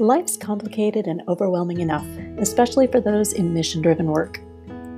[0.00, 2.06] Life's complicated and overwhelming enough,
[2.38, 4.40] especially for those in mission driven work.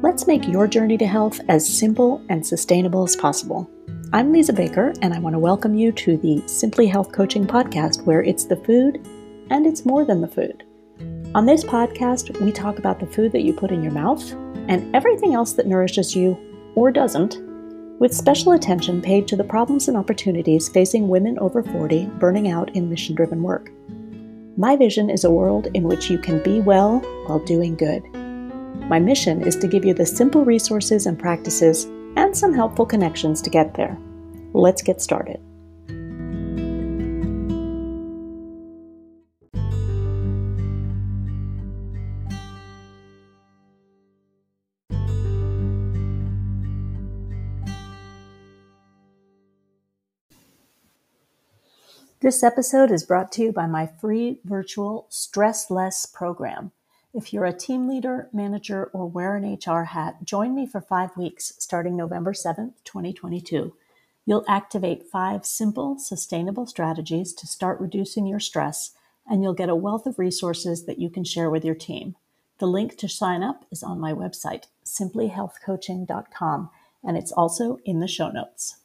[0.03, 3.71] Let's make your journey to health as simple and sustainable as possible.
[4.13, 8.05] I'm Lisa Baker, and I want to welcome you to the Simply Health Coaching podcast,
[8.05, 9.07] where it's the food
[9.49, 10.65] and it's more than the food.
[11.35, 14.31] On this podcast, we talk about the food that you put in your mouth
[14.69, 16.37] and everything else that nourishes you
[16.75, 17.39] or doesn't,
[18.01, 22.77] with special attention paid to the problems and opportunities facing women over 40 burning out
[22.77, 23.71] in mission driven work.
[24.57, 28.03] My vision is a world in which you can be well while doing good.
[28.89, 31.85] My mission is to give you the simple resources and practices
[32.17, 33.97] and some helpful connections to get there.
[34.53, 35.41] Let's get started.
[52.23, 56.71] This episode is brought to you by my free virtual Stress Less program.
[57.15, 61.17] If you're a team leader, manager, or wear an HR hat, join me for five
[61.17, 63.75] weeks starting November 7th, 2022.
[64.27, 68.91] You'll activate five simple, sustainable strategies to start reducing your stress,
[69.27, 72.17] and you'll get a wealth of resources that you can share with your team.
[72.59, 76.71] The link to sign up is on my website, simplyhealthcoaching.com,
[77.03, 78.80] and it's also in the show notes.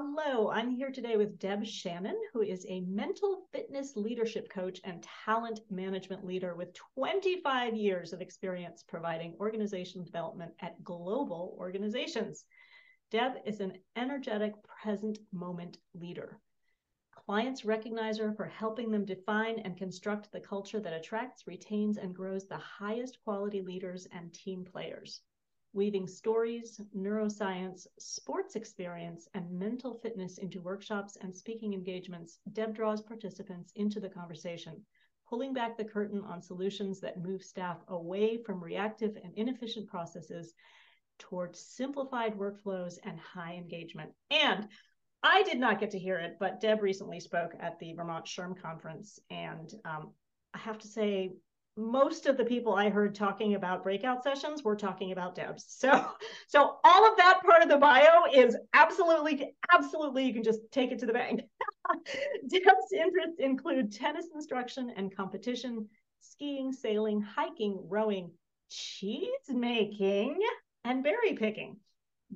[0.00, 5.04] Hello, I'm here today with Deb Shannon, who is a mental fitness leadership coach and
[5.24, 12.44] talent management leader with 25 years of experience providing organization development at global organizations.
[13.10, 16.38] Deb is an energetic, present moment leader.
[17.26, 22.14] Clients recognize her for helping them define and construct the culture that attracts, retains, and
[22.14, 25.22] grows the highest quality leaders and team players
[25.72, 33.02] weaving stories, neuroscience, sports experience, and mental fitness into workshops and speaking engagements, Deb draws
[33.02, 34.82] participants into the conversation,
[35.28, 40.54] pulling back the curtain on solutions that move staff away from reactive and inefficient processes
[41.18, 44.10] towards simplified workflows and high engagement.
[44.30, 44.68] And
[45.22, 48.60] I did not get to hear it, but Deb recently spoke at the Vermont SHRM
[48.60, 49.18] conference.
[49.30, 50.12] And um,
[50.54, 51.32] I have to say,
[51.78, 55.64] most of the people I heard talking about breakout sessions were talking about Debs.
[55.68, 56.06] So,
[56.48, 60.90] so all of that part of the bio is absolutely, absolutely, you can just take
[60.90, 61.42] it to the bank.
[62.48, 65.88] Deb's interests include tennis instruction and competition,
[66.20, 68.32] skiing, sailing, hiking, rowing,
[68.68, 70.38] cheese making,
[70.84, 71.76] and berry picking.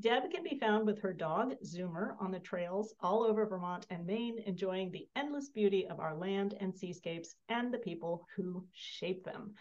[0.01, 4.07] Deb can be found with her dog, Zoomer, on the trails all over Vermont and
[4.07, 9.23] Maine, enjoying the endless beauty of our land and seascapes and the people who shape
[9.23, 9.53] them.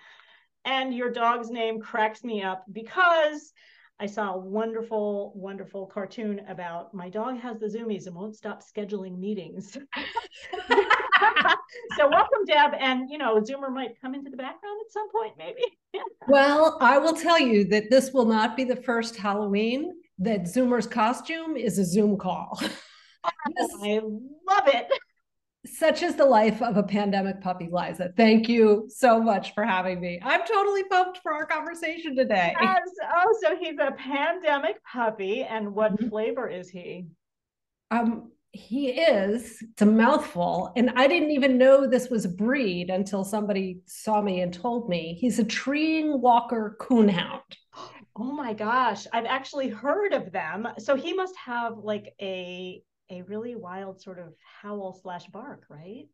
[0.64, 3.52] And your dog's name cracks me up because
[4.00, 8.64] I saw a wonderful, wonderful cartoon about my dog has the zoomies and won't stop
[8.64, 9.74] scheduling meetings.
[11.98, 12.72] so welcome, Deb.
[12.80, 15.62] And you know, Zoomer might come into the background at some point, maybe.
[16.28, 20.88] well, I will tell you that this will not be the first Halloween that Zoomer's
[20.88, 22.60] costume is a Zoom call.
[23.24, 24.88] I love it.
[25.66, 28.12] Such is the life of a pandemic puppy, Lisa.
[28.18, 30.20] Thank you so much for having me.
[30.24, 32.56] I'm totally pumped for our conversation today.
[32.60, 32.80] Yes.
[33.16, 35.44] Oh, so he's a pandemic puppy.
[35.44, 36.10] And what mm-hmm.
[36.10, 37.06] flavor is he?
[37.92, 39.62] Um, he is.
[39.62, 40.74] It's a mouthful.
[40.76, 44.90] And I didn't even know this was a breed until somebody saw me and told
[44.90, 45.16] me.
[45.20, 47.42] He's a treeing walker coonhound.
[48.24, 50.68] Oh my gosh, I've actually heard of them.
[50.78, 56.06] So he must have like a a really wild sort of howl slash bark, right?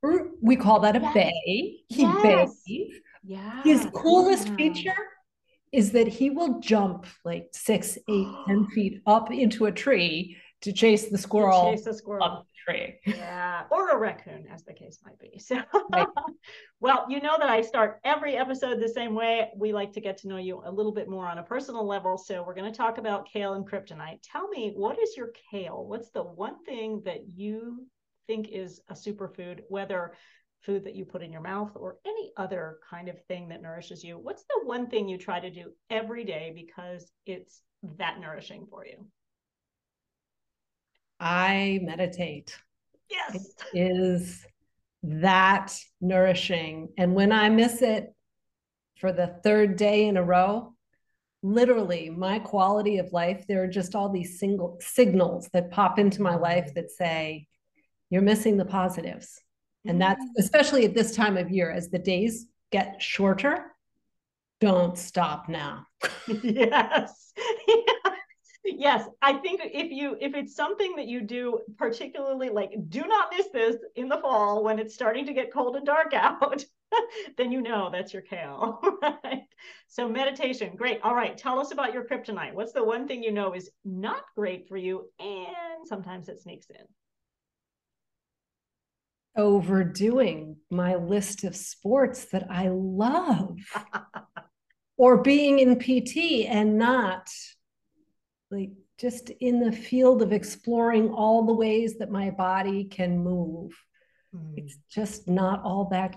[0.41, 1.13] We call that a yes.
[1.13, 1.73] bay.
[1.89, 2.63] He yes.
[2.65, 2.93] bays.
[3.23, 3.61] Yeah.
[3.63, 4.55] His coolest yeah.
[4.55, 5.07] feature
[5.73, 10.73] is that he will jump like six, eight, ten feet up into a tree to
[10.73, 11.71] chase the squirrel.
[11.71, 12.23] Chase the squirrel.
[12.23, 12.95] Up tree.
[13.05, 15.39] Yeah, or a raccoon, as the case might be.
[15.39, 16.07] So, right.
[16.79, 19.49] well, you know that I start every episode the same way.
[19.55, 22.17] We like to get to know you a little bit more on a personal level.
[22.17, 24.19] So, we're going to talk about kale and kryptonite.
[24.23, 25.85] Tell me, what is your kale?
[25.87, 27.87] What's the one thing that you
[28.27, 30.13] think is a superfood, whether
[30.61, 34.03] food that you put in your mouth or any other kind of thing that nourishes
[34.03, 34.17] you?
[34.17, 37.61] What's the one thing you try to do every day because it's
[37.97, 39.05] that nourishing for you?
[41.19, 42.55] I meditate.
[43.09, 43.53] Yes.
[43.73, 44.45] It is
[45.03, 46.89] that nourishing.
[46.97, 48.13] And when I miss it
[48.97, 50.73] for the third day in a row,
[51.43, 56.21] literally my quality of life, there are just all these single signals that pop into
[56.21, 57.47] my life that say,
[58.09, 59.41] you're missing the positives.
[59.85, 60.29] And that's mm.
[60.37, 63.65] especially at this time of year as the days get shorter.
[64.59, 65.85] Don't stop now.
[66.27, 67.33] yes.
[67.67, 68.06] yes.
[68.75, 73.31] Yes i think if you if it's something that you do particularly like do not
[73.35, 76.63] miss this in the fall when it's starting to get cold and dark out
[77.37, 79.43] then you know that's your kale right?
[79.87, 80.99] So meditation great.
[81.03, 82.53] All right tell us about your kryptonite.
[82.53, 86.67] What's the one thing you know is not great for you and sometimes it sneaks
[86.69, 86.85] in?
[89.35, 93.57] Overdoing my list of sports that i love.
[94.99, 97.29] Or being in pt and not
[98.49, 103.71] like just in the field of exploring all the ways that my body can move.
[104.35, 104.53] Mm.
[104.57, 106.15] It's just not all that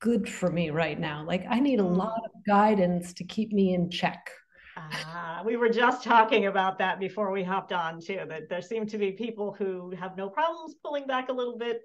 [0.00, 1.24] good for me right now.
[1.26, 1.96] Like I need a mm.
[1.96, 4.30] lot of guidance to keep me in check.
[4.76, 8.20] Ah, we were just talking about that before we hopped on too.
[8.28, 11.82] That there seem to be people who have no problems pulling back a little bit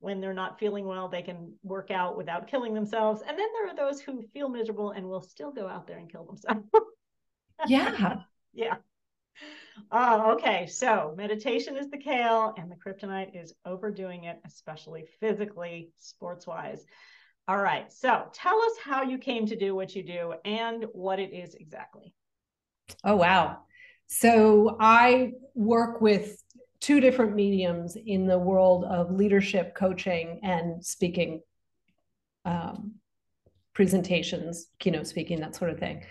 [0.00, 1.08] when they're not feeling well.
[1.08, 4.90] They can work out without killing themselves, and then there are those who feel miserable
[4.90, 6.66] and will still go out there and kill themselves.
[7.68, 8.16] yeah,
[8.52, 8.74] yeah.
[9.90, 10.66] Oh, okay.
[10.66, 16.84] So meditation is the kale, and the kryptonite is overdoing it, especially physically, sports wise.
[17.46, 17.92] All right.
[17.92, 21.54] So tell us how you came to do what you do and what it is
[21.54, 22.14] exactly.
[23.02, 23.58] Oh, wow.
[24.06, 26.42] So I work with
[26.80, 31.40] two different mediums in the world of leadership coaching and speaking
[32.44, 32.94] um,
[33.72, 36.04] presentations, keynote speaking, that sort of thing.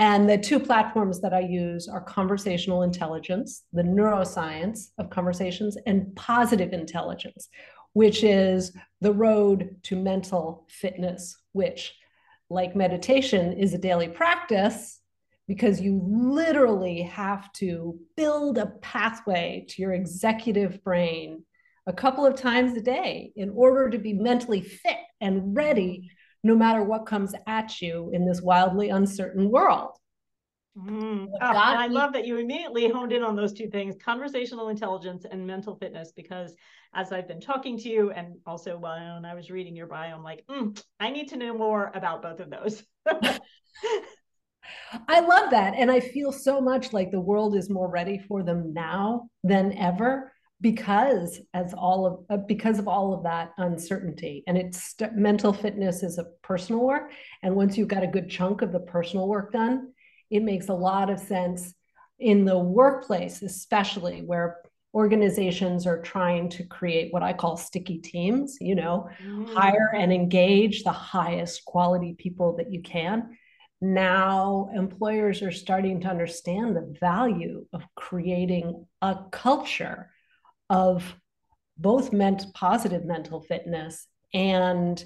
[0.00, 6.16] And the two platforms that I use are conversational intelligence, the neuroscience of conversations, and
[6.16, 7.50] positive intelligence,
[7.92, 11.94] which is the road to mental fitness, which,
[12.48, 15.00] like meditation, is a daily practice
[15.46, 21.44] because you literally have to build a pathway to your executive brain
[21.86, 26.10] a couple of times a day in order to be mentally fit and ready
[26.42, 29.96] no matter what comes at you in this wildly uncertain world.
[30.78, 31.26] Mm.
[31.40, 35.46] Oh, I love that you immediately honed in on those two things conversational intelligence and
[35.46, 36.12] mental fitness.
[36.14, 36.54] Because
[36.94, 40.22] as I've been talking to you, and also when I was reading your bio, I'm
[40.22, 42.82] like, mm, I need to know more about both of those.
[45.08, 45.74] I love that.
[45.76, 49.76] And I feel so much like the world is more ready for them now than
[49.76, 54.44] ever because as all of uh, because of all of that uncertainty.
[54.46, 57.12] And it's mental fitness is a personal work.
[57.42, 59.92] And once you've got a good chunk of the personal work done
[60.30, 61.74] it makes a lot of sense
[62.18, 64.58] in the workplace especially where
[64.94, 69.52] organizations are trying to create what i call sticky teams you know mm.
[69.54, 73.36] hire and engage the highest quality people that you can.
[73.82, 80.10] Now employers are starting to understand the value of creating a culture
[80.70, 81.16] of
[81.76, 85.04] both meant positive mental fitness and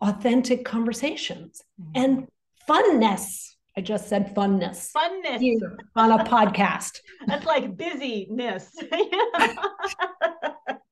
[0.00, 2.04] authentic conversations mm-hmm.
[2.04, 2.28] and
[2.68, 3.54] funness.
[3.76, 4.92] I just said funness.
[4.92, 7.00] Funness here on a podcast.
[7.26, 8.70] That's like busyness.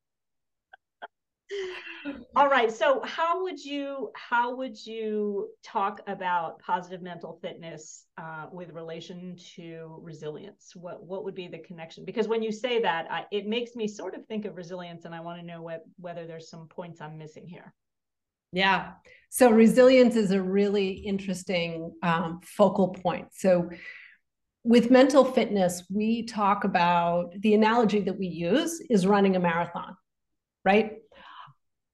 [2.36, 2.70] All right.
[2.70, 9.36] So how would you how would you talk about positive mental fitness uh, with relation
[9.56, 10.72] to resilience?
[10.74, 12.04] What what would be the connection?
[12.04, 15.14] Because when you say that, I, it makes me sort of think of resilience, and
[15.14, 17.72] I want to know what, whether there's some points I'm missing here.
[18.52, 18.92] Yeah.
[19.30, 23.28] So resilience is a really interesting um, focal point.
[23.32, 23.68] So
[24.62, 29.96] with mental fitness, we talk about the analogy that we use is running a marathon,
[30.64, 30.92] right?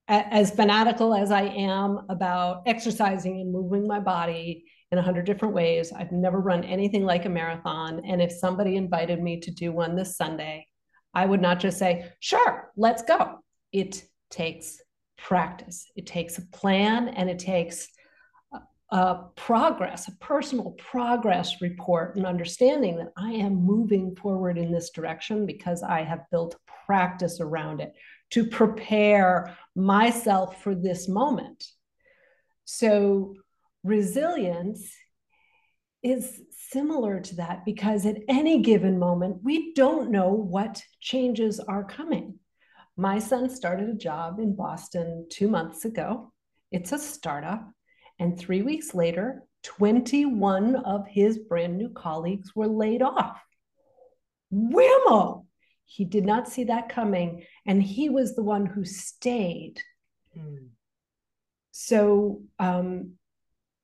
[0.07, 5.53] As fanatical as I am about exercising and moving my body in a hundred different
[5.53, 8.01] ways, I've never run anything like a marathon.
[8.05, 10.67] And if somebody invited me to do one this Sunday,
[11.13, 13.39] I would not just say, sure, let's go.
[13.71, 14.81] It takes
[15.17, 17.87] practice, it takes a plan, and it takes
[18.91, 24.89] a progress, a personal progress report, and understanding that I am moving forward in this
[24.89, 27.93] direction because I have built practice around it
[28.31, 31.65] to prepare myself for this moment.
[32.65, 33.35] So,
[33.83, 34.93] resilience
[36.03, 41.83] is similar to that because at any given moment, we don't know what changes are
[41.83, 42.39] coming.
[42.97, 46.31] My son started a job in Boston two months ago.
[46.71, 47.67] It's a startup.
[48.19, 53.39] And three weeks later, 21 of his brand new colleagues were laid off.
[54.53, 55.45] Whammo!
[55.91, 59.81] He did not see that coming, and he was the one who stayed.
[60.37, 60.69] Mm.
[61.71, 63.13] So, um,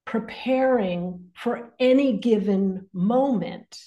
[0.06, 3.78] preparing for any given moment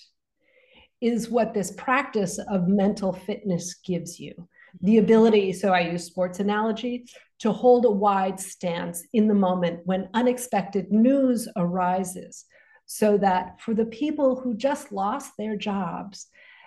[1.01, 4.35] is what this practice of mental fitness gives you
[4.83, 7.07] the ability so i use sports analogy
[7.39, 12.45] to hold a wide stance in the moment when unexpected news arises
[12.93, 16.27] so that for the people who just lost their jobs,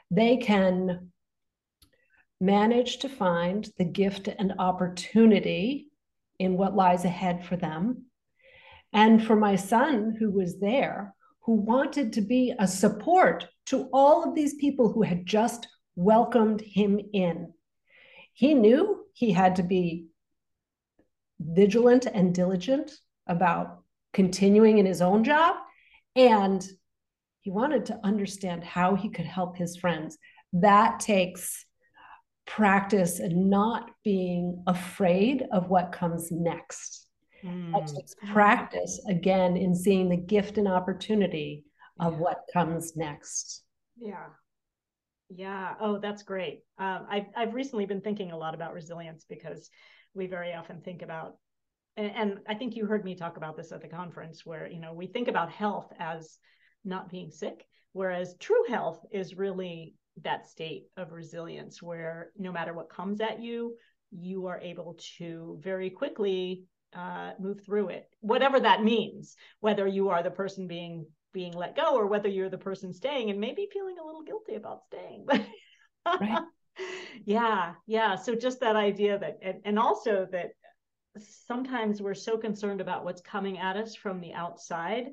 [0.10, 1.12] they can
[2.43, 5.88] manage to find the gift and opportunity
[6.39, 8.05] in what lies ahead for them.
[8.91, 14.23] And for my son, who was there, who wanted to be a support to all
[14.23, 17.53] of these people who had just welcomed him in.
[18.33, 20.07] He knew he had to be
[21.39, 22.91] vigilant and diligent
[23.27, 23.79] about
[24.12, 25.55] continuing in his own job.
[26.15, 26.65] And
[27.41, 30.17] he wanted to understand how he could help his friends.
[30.53, 31.65] That takes
[32.45, 37.07] practice and not being afraid of what comes next.
[37.43, 37.73] Mm.
[37.73, 41.63] That takes practice again in seeing the gift and opportunity
[42.00, 42.19] of yeah.
[42.19, 43.63] what comes next.
[43.97, 44.27] Yeah.
[45.29, 45.73] Yeah.
[45.79, 46.62] Oh, that's great.
[46.77, 49.69] Um, I've I've recently been thinking a lot about resilience because
[50.13, 51.38] we very often think about,
[51.97, 54.79] and, and I think you heard me talk about this at the conference, where you
[54.79, 56.38] know we think about health as
[56.85, 62.74] not being sick, whereas true health is really that state of resilience where no matter
[62.74, 63.75] what comes at you,
[64.12, 66.63] you are able to very quickly
[66.96, 69.36] uh, move through it, whatever that means.
[69.60, 73.32] Whether you are the person being being let go or whether you're the person staying
[73.32, 75.25] and maybe feeling a little guilty about staying.
[76.05, 76.43] right.
[77.25, 78.15] yeah, yeah.
[78.15, 80.51] So just that idea that, and, and also that
[81.48, 85.05] sometimes we're so concerned about what's coming at us from the outside.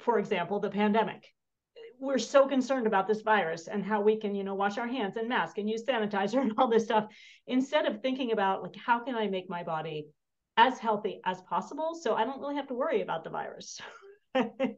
[0.00, 1.24] For example, the pandemic
[2.00, 5.16] we're so concerned about this virus and how we can you know wash our hands
[5.16, 7.06] and mask and use sanitizer and all this stuff
[7.46, 10.06] instead of thinking about like how can i make my body
[10.56, 13.80] as healthy as possible so i don't really have to worry about the virus.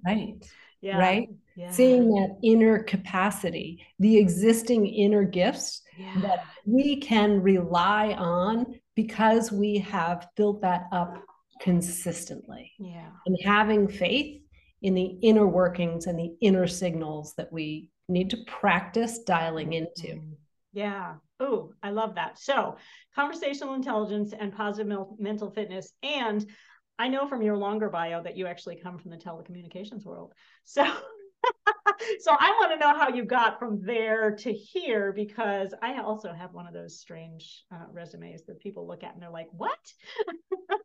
[0.04, 0.42] Right.
[0.80, 0.98] Yeah.
[0.98, 1.28] Right?
[1.56, 1.70] Yeah.
[1.70, 6.20] seeing that inner capacity the existing inner gifts yeah.
[6.22, 11.22] that we can rely on because we have built that up
[11.60, 12.72] consistently.
[12.78, 13.10] Yeah.
[13.26, 14.41] And having faith
[14.82, 20.08] in the inner workings and the inner signals that we need to practice dialing into.
[20.08, 20.32] Mm-hmm.
[20.72, 21.14] Yeah.
[21.38, 22.38] Oh, I love that.
[22.38, 22.76] So,
[23.14, 25.92] conversational intelligence and positive mental fitness.
[26.02, 26.46] And
[26.98, 30.32] I know from your longer bio that you actually come from the telecommunications world.
[30.64, 30.84] So,
[32.20, 36.32] so I want to know how you got from there to here because I also
[36.32, 39.78] have one of those strange uh, resumes that people look at and they're like, "What?"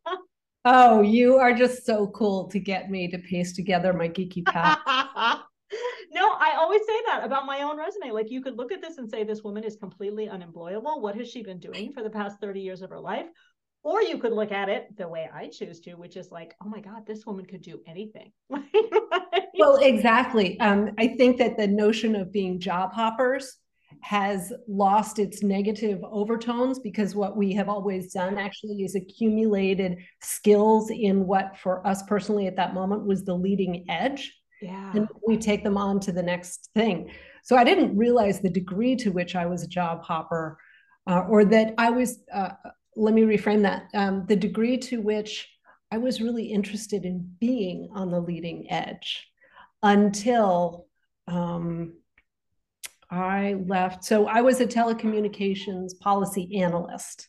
[0.69, 4.79] Oh, you are just so cool to get me to paste together my geeky path.
[6.12, 8.12] no, I always say that about my own resume.
[8.12, 11.00] Like you could look at this and say, this woman is completely unemployable.
[11.00, 13.27] What has she been doing for the past 30 years of her life?
[13.83, 16.67] Or you could look at it the way I choose to, which is like, oh
[16.67, 18.33] my God, this woman could do anything.
[19.57, 20.59] well, exactly.
[20.59, 23.55] Um, I think that the notion of being job hoppers
[24.01, 30.89] has lost its negative overtones because what we have always done actually is accumulated skills
[30.92, 34.34] in what for us personally at that moment was the leading edge.
[34.62, 34.92] Yeah.
[34.94, 37.12] And we take them on to the next thing.
[37.48, 40.58] So i didn't realize the degree to which i was a job hopper
[41.10, 42.50] uh, or that i was uh,
[42.98, 45.48] let me reframe that um, the degree to which
[45.89, 49.27] i was really interested in being on the leading edge
[49.82, 50.88] until
[51.30, 51.94] um,
[53.10, 54.04] I left.
[54.04, 57.28] So I was a telecommunications policy analyst,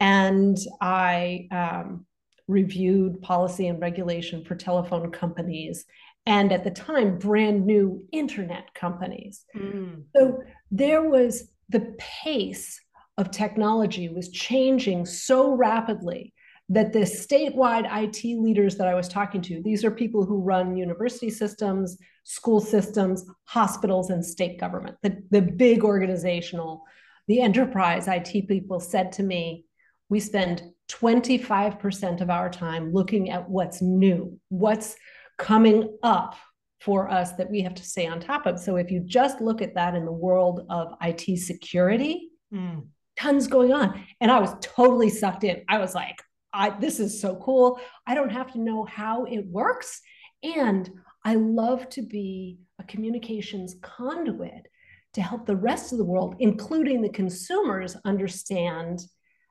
[0.00, 2.06] and I um,
[2.48, 5.84] reviewed policy and regulation for telephone companies
[6.26, 10.02] and at the time brand new internet companies mm.
[10.14, 12.80] so there was the pace
[13.18, 16.31] of technology was changing so rapidly
[16.72, 20.74] that the statewide IT leaders that I was talking to, these are people who run
[20.74, 26.84] university systems, school systems, hospitals, and state government, the, the big organizational,
[27.28, 29.66] the enterprise IT people said to me,
[30.08, 34.96] we spend 25% of our time looking at what's new, what's
[35.36, 36.36] coming up
[36.80, 38.58] for us that we have to stay on top of.
[38.58, 42.86] So if you just look at that in the world of IT security, mm.
[43.18, 44.04] tons going on.
[44.22, 45.64] And I was totally sucked in.
[45.68, 46.16] I was like,
[46.52, 47.80] I, this is so cool.
[48.06, 50.00] I don't have to know how it works.
[50.42, 50.90] And
[51.24, 54.66] I love to be a communications conduit
[55.14, 59.02] to help the rest of the world, including the consumers, understand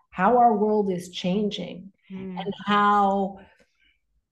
[0.09, 2.39] how our world is changing mm.
[2.39, 3.39] and how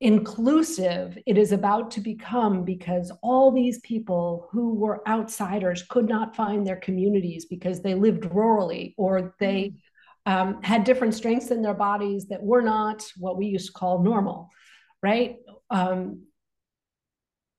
[0.02, 6.36] inclusive it is about to become because all these people who were outsiders could not
[6.36, 9.76] find their communities because they lived rurally or they mm
[10.26, 14.04] um, had different strengths in their bodies that were not what we used to call
[14.04, 14.50] normal,
[15.02, 15.38] right?
[15.70, 16.24] Um,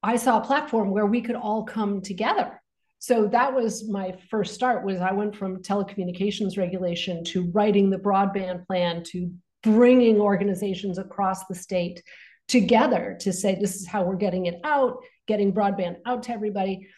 [0.02, 2.60] I saw a platform where we could all come together.
[2.98, 7.98] So that was my first start was I went from telecommunications regulation to writing the
[7.98, 12.02] broadband plan to bringing organizations across the state
[12.48, 16.88] together to say this is how we're getting it out, getting broadband out to everybody.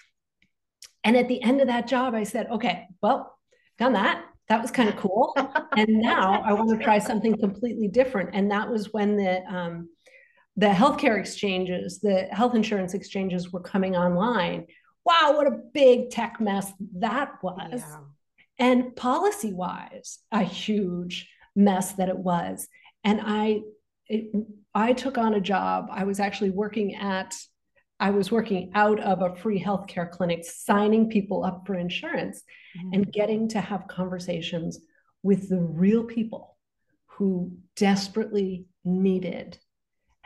[1.05, 3.37] And at the end of that job, I said, okay, well,
[3.79, 4.25] done that.
[4.49, 5.35] That was kind of cool.
[5.77, 8.31] and now I want to try something completely different.
[8.33, 9.89] And that was when the um,
[10.57, 14.67] the healthcare exchanges, the health insurance exchanges were coming online.
[15.05, 17.81] Wow, what a big tech mess that was.
[17.81, 17.99] Yeah.
[18.59, 22.69] And policy wise, a huge mess that it was.
[23.03, 23.63] And I
[24.09, 24.31] it,
[24.75, 25.89] I took on a job.
[25.91, 27.35] I was actually working at
[28.03, 32.43] I was working out of a free healthcare clinic, signing people up for insurance
[32.77, 32.95] mm-hmm.
[32.95, 34.81] and getting to have conversations
[35.23, 36.57] with the real people
[37.07, 39.57] who desperately needed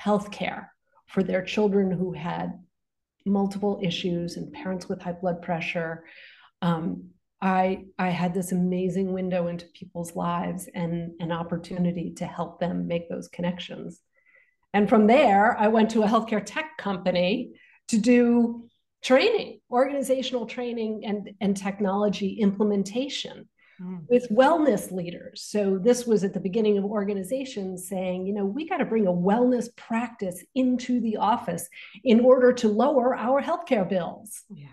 [0.02, 0.68] healthcare
[1.06, 2.58] for their children who had
[3.26, 6.04] multiple issues and parents with high blood pressure.
[6.62, 7.10] Um,
[7.42, 12.86] I, I had this amazing window into people's lives and an opportunity to help them
[12.86, 14.00] make those connections.
[14.72, 17.52] And from there, I went to a healthcare tech company
[17.88, 18.68] to do
[19.02, 23.48] training, organizational training and, and technology implementation
[23.80, 24.00] mm.
[24.08, 25.46] with wellness leaders.
[25.48, 29.06] So this was at the beginning of organizations saying, you know, we got to bring
[29.06, 31.68] a wellness practice into the office
[32.02, 34.42] in order to lower our healthcare bills.
[34.52, 34.66] Yeah.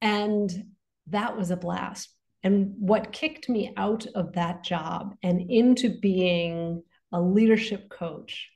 [0.00, 0.72] And
[1.08, 2.14] that was a blast.
[2.42, 6.82] And what kicked me out of that job and into being
[7.12, 8.48] a leadership coach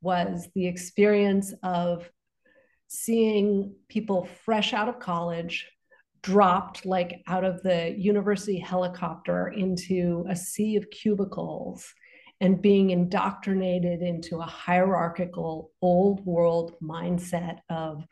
[0.00, 2.08] was the experience of
[2.88, 5.66] seeing people fresh out of college
[6.22, 11.86] dropped like out of the university helicopter into a sea of cubicles
[12.40, 18.04] and being indoctrinated into a hierarchical old world mindset of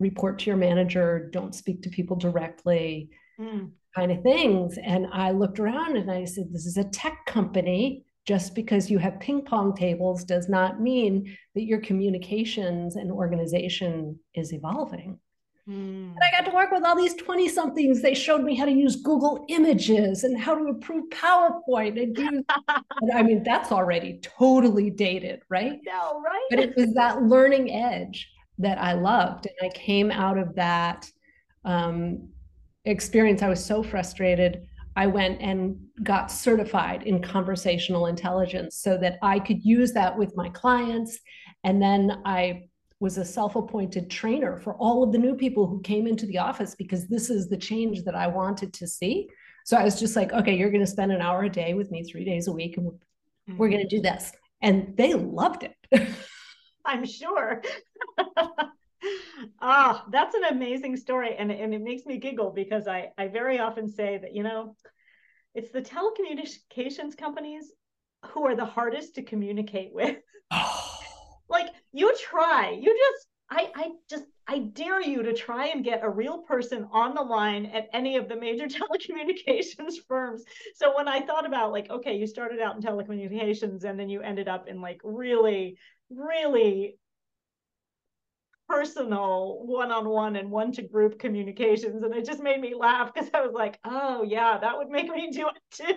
[0.00, 3.08] report to your manager don't speak to people directly
[3.40, 3.70] mm.
[3.94, 8.04] kind of things and i looked around and i said this is a tech company
[8.24, 14.18] just because you have ping pong tables does not mean that your communications and organization
[14.34, 15.18] is evolving.
[15.68, 16.12] Mm.
[16.12, 18.02] And I got to work with all these 20 somethings.
[18.02, 22.44] They showed me how to use Google Images and how to improve PowerPoint and do.
[23.14, 25.78] I mean, that's already totally dated, right?
[25.84, 26.46] No, right?
[26.50, 29.46] But it was that learning edge that I loved.
[29.46, 31.08] And I came out of that
[31.64, 32.28] um,
[32.84, 33.42] experience.
[33.42, 39.38] I was so frustrated I went and got certified in conversational intelligence so that I
[39.38, 41.18] could use that with my clients.
[41.64, 42.64] And then I
[43.00, 46.38] was a self appointed trainer for all of the new people who came into the
[46.38, 49.28] office because this is the change that I wanted to see.
[49.64, 51.90] So I was just like, okay, you're going to spend an hour a day with
[51.90, 54.32] me three days a week, and we're, we're going to do this.
[54.60, 55.76] And they loved it.
[56.84, 57.62] I'm sure.
[59.60, 61.36] ah, that's an amazing story.
[61.36, 64.76] And, and it makes me giggle because I, I very often say that, you know,
[65.54, 67.72] it's the telecommunications companies
[68.26, 70.16] who are the hardest to communicate with.
[71.48, 76.02] like you try, you just, I, I just, I dare you to try and get
[76.02, 80.44] a real person on the line at any of the major telecommunications firms.
[80.74, 84.20] So when I thought about like, okay, you started out in telecommunications and then you
[84.22, 85.76] ended up in like really,
[86.10, 86.96] really
[88.72, 93.78] personal one-on-one and one-to-group communications and it just made me laugh because i was like
[93.84, 95.94] oh yeah that would make me do it too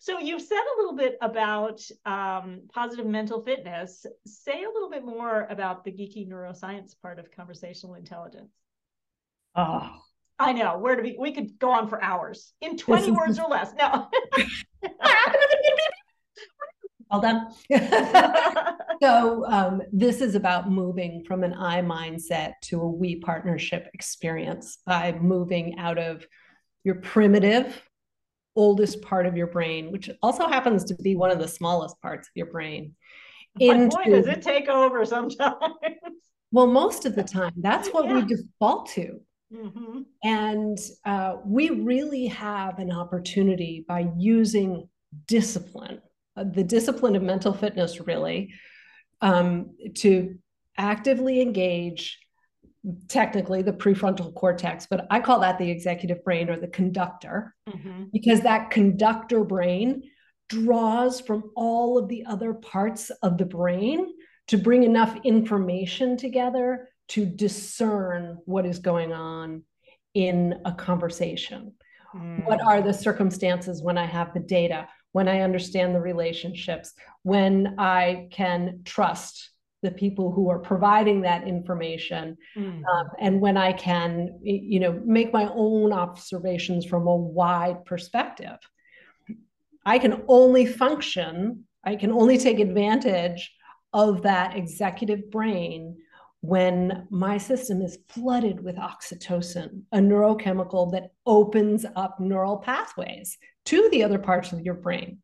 [0.00, 5.04] so you've said a little bit about um, positive mental fitness say a little bit
[5.04, 8.54] more about the geeky neuroscience part of conversational intelligence
[9.56, 9.90] oh
[10.36, 11.16] I know where to be.
[11.16, 13.72] We could go on for hours in 20 words or less.
[13.78, 14.08] No.
[17.08, 17.54] All done.
[19.02, 24.78] so um, this is about moving from an I mindset to a we partnership experience
[24.86, 26.26] by moving out of
[26.84, 27.80] your primitive,
[28.56, 32.28] oldest part of your brain, which also happens to be one of the smallest parts
[32.28, 32.94] of your brain.
[33.60, 35.56] Into, boy, does it take over sometimes?
[36.52, 38.14] Well, most of the time, that's what yeah.
[38.14, 39.20] we default to.
[39.52, 40.02] Mm-hmm.
[40.22, 44.88] And uh, we really have an opportunity by using
[45.26, 46.00] discipline
[46.36, 48.52] the discipline of mental fitness really
[49.20, 50.38] um, to
[50.76, 52.18] actively engage
[53.08, 58.04] technically the prefrontal cortex but i call that the executive brain or the conductor mm-hmm.
[58.12, 60.02] because that conductor brain
[60.50, 64.06] draws from all of the other parts of the brain
[64.48, 69.62] to bring enough information together to discern what is going on
[70.12, 71.72] in a conversation
[72.14, 72.44] mm.
[72.44, 77.76] what are the circumstances when i have the data when I understand the relationships, when
[77.78, 79.50] I can trust
[79.80, 82.82] the people who are providing that information, mm.
[82.84, 88.58] um, and when I can, you know, make my own observations from a wide perspective.
[89.86, 93.52] I can only function I can only take advantage
[93.92, 95.96] of that executive brain
[96.40, 103.88] when my system is flooded with oxytocin, a neurochemical that opens up neural pathways to
[103.90, 105.18] the other parts of your brain.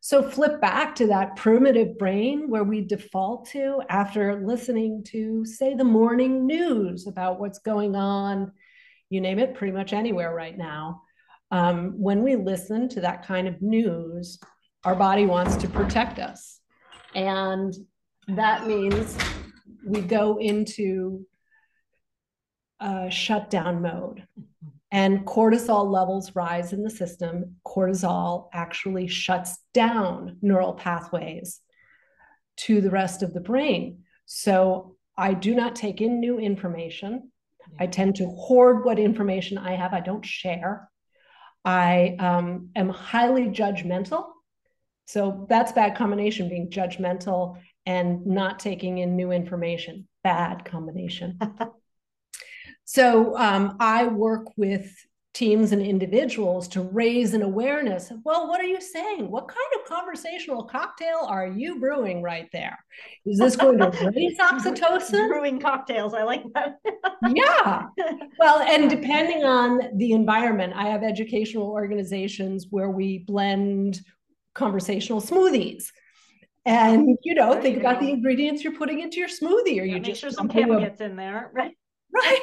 [0.00, 5.74] So flip back to that primitive brain where we default to after listening to, say,
[5.74, 8.52] the morning news about what's going on,
[9.10, 11.02] you name it, pretty much anywhere right now.
[11.50, 14.38] Um, when we listen to that kind of news,
[14.84, 16.60] our body wants to protect us.
[17.14, 17.74] And
[18.28, 19.16] that means
[19.84, 21.26] we go into
[22.80, 24.24] a shutdown mode
[24.90, 27.56] and cortisol levels rise in the system.
[27.66, 31.60] Cortisol actually shuts down neural pathways
[32.58, 34.04] to the rest of the brain.
[34.26, 37.30] So I do not take in new information.
[37.78, 40.88] I tend to hoard what information I have, I don't share.
[41.64, 44.24] I um, am highly judgmental.
[45.06, 50.08] So that's bad combination, being judgmental and not taking in new information.
[50.22, 51.38] Bad combination.
[52.88, 54.90] so um, I work with
[55.34, 59.30] teams and individuals to raise an awareness of, well, what are you saying?
[59.30, 62.78] What kind of conversational cocktail are you brewing right there?
[63.26, 65.28] Is this going to raise oxytocin?
[65.28, 66.14] Brewing cocktails.
[66.14, 66.78] I like that.
[67.28, 67.88] yeah.
[68.38, 74.00] Well, and depending on the environment, I have educational organizations where we blend
[74.54, 75.88] conversational smoothies
[76.64, 80.00] and you know, think about the ingredients you're putting into your smoothie, or yeah, you
[80.00, 81.77] make sure some kale gets in there, right?
[82.12, 82.40] Right.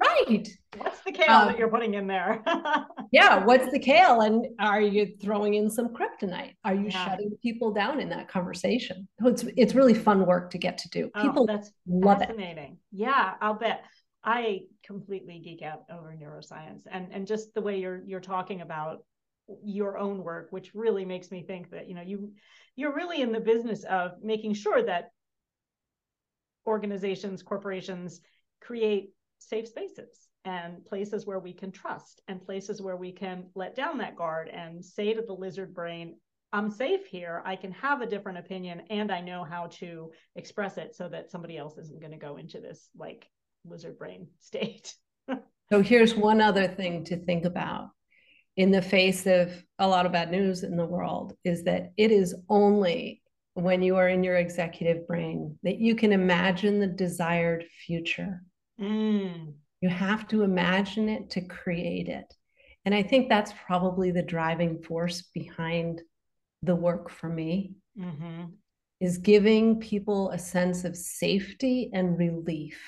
[0.00, 0.48] right.
[0.78, 2.42] What's the kale um, that you're putting in there?
[3.10, 4.20] yeah, what's the kale?
[4.20, 6.54] And are you throwing in some kryptonite?
[6.64, 7.06] Are you yeah.
[7.06, 9.08] shutting people down in that conversation?
[9.20, 11.10] So it's it's really fun work to get to do.
[11.14, 12.72] Oh, people oh, that's love fascinating.
[12.72, 13.02] It.
[13.04, 13.84] Yeah, I'll bet.
[14.22, 19.04] I completely geek out over neuroscience and and just the way you're you're talking about
[19.64, 22.32] your own work, which really makes me think that you know you
[22.74, 25.10] you're really in the business of making sure that
[26.66, 28.20] organizations, corporations
[28.66, 33.74] create safe spaces and places where we can trust and places where we can let
[33.74, 36.16] down that guard and say to the lizard brain,
[36.52, 37.42] I'm safe here.
[37.44, 41.30] I can have a different opinion and I know how to express it so that
[41.30, 43.28] somebody else isn't going to go into this like
[43.64, 44.94] lizard brain state.
[45.70, 47.90] so here's one other thing to think about
[48.56, 52.10] in the face of a lot of bad news in the world is that it
[52.10, 53.22] is only
[53.54, 58.42] when you are in your executive brain that you can imagine the desired future.
[58.80, 59.54] Mm.
[59.80, 62.32] You have to imagine it to create it.
[62.84, 66.02] And I think that's probably the driving force behind
[66.62, 68.44] the work for me mm-hmm.
[69.00, 72.80] is giving people a sense of safety and relief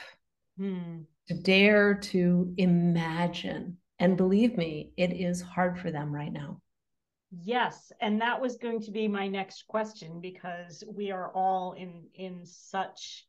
[0.58, 1.04] mm.
[1.28, 6.60] to dare to imagine and believe me, it is hard for them right now.
[7.30, 12.04] Yes, and that was going to be my next question because we are all in
[12.14, 13.26] in such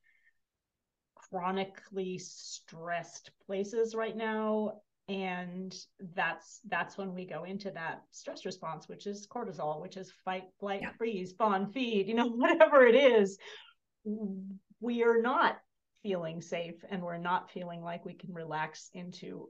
[1.31, 4.81] chronically stressed places right now.
[5.07, 5.75] And
[6.15, 10.43] that's that's when we go into that stress response which is cortisol which is fight
[10.59, 10.91] flight yeah.
[10.99, 13.37] freeze fawn feed you know whatever it is.
[14.79, 15.57] We are not
[16.03, 19.49] feeling safe and we're not feeling like we can relax into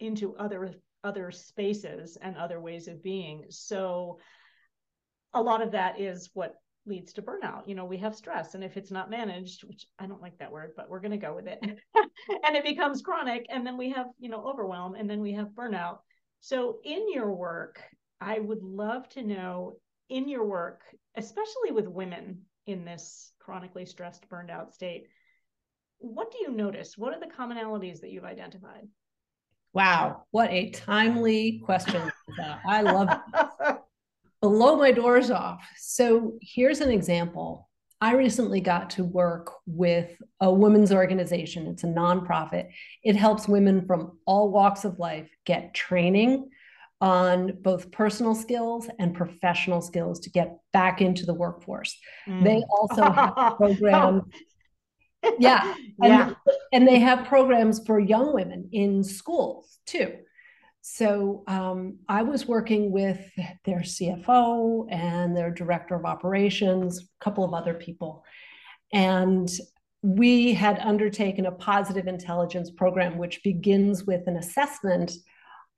[0.00, 3.44] into other other spaces and other ways of being.
[3.50, 4.18] So
[5.34, 6.54] a lot of that is what
[6.86, 10.06] leads to burnout you know we have stress and if it's not managed which i
[10.06, 11.58] don't like that word but we're going to go with it
[12.44, 15.48] and it becomes chronic and then we have you know overwhelm and then we have
[15.48, 15.98] burnout
[16.40, 17.80] so in your work
[18.20, 19.74] i would love to know
[20.10, 20.82] in your work
[21.16, 25.04] especially with women in this chronically stressed burned out state
[25.98, 28.86] what do you notice what are the commonalities that you've identified
[29.74, 32.08] Wow, what a timely question.
[32.64, 33.18] I love it.
[34.44, 35.66] Blow my doors off.
[35.78, 37.68] So here's an example.
[38.00, 41.66] I recently got to work with a women's organization.
[41.66, 42.68] It's a nonprofit.
[43.02, 46.50] It helps women from all walks of life get training
[47.00, 51.98] on both personal skills and professional skills to get back into the workforce.
[52.28, 52.44] Mm.
[52.44, 54.24] They also have programs
[55.38, 55.74] yeah.
[56.02, 56.34] And, yeah.
[56.72, 60.12] And they have programs for young women in schools too.
[60.86, 63.18] So um, I was working with
[63.64, 68.22] their CFO and their director of operations, a couple of other people.
[68.92, 69.48] And
[70.02, 75.12] we had undertaken a positive intelligence program, which begins with an assessment.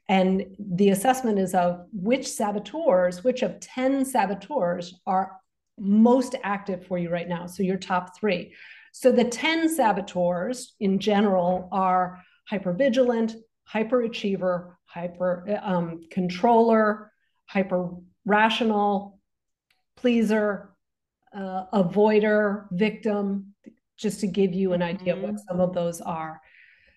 [0.09, 5.37] And the assessment is of which saboteurs, which of 10 saboteurs are
[5.79, 7.47] most active for you right now.
[7.47, 8.55] So your top three.
[8.91, 13.37] So the 10 saboteurs in general are hypervigilant,
[13.73, 17.13] hyperachiever, hyper um, controller,
[17.45, 17.91] hyper
[18.25, 19.21] rational,
[19.97, 20.75] pleaser,
[21.37, 23.55] uh, avoider, victim,
[23.99, 25.25] just to give you an idea mm-hmm.
[25.25, 26.41] of what some of those are.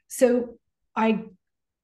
[0.07, 0.57] So
[0.95, 1.25] I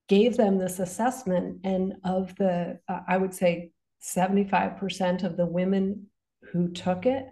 [0.08, 6.08] gave them this assessment, and of the, uh, I would say 75% of the women
[6.52, 7.26] who took it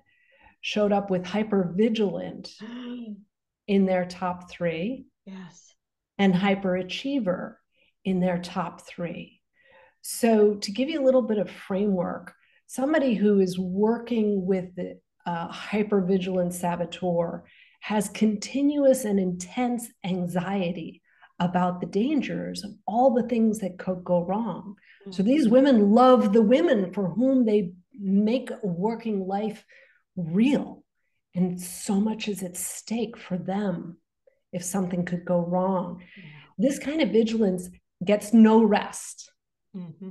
[0.59, 2.51] showed up with hypervigilant
[3.67, 5.05] in their top three.
[5.25, 5.73] Yes.
[6.17, 7.55] And hyperachiever
[8.05, 9.41] in their top three.
[10.01, 12.33] So, to give you a little bit of framework,
[12.67, 17.45] somebody who is working with the uh, hypervigilant saboteur
[17.79, 21.01] has continuous and intense anxiety
[21.39, 24.75] about the dangers of all the things that could go wrong.
[25.01, 25.11] Mm-hmm.
[25.11, 29.65] So these women love the women for whom they make working life
[30.15, 30.83] real.
[31.35, 33.97] And so much is at stake for them
[34.51, 36.03] if something could go wrong.
[36.57, 37.69] This kind of vigilance
[38.05, 39.31] gets no rest.
[39.75, 40.09] Mm-hmm.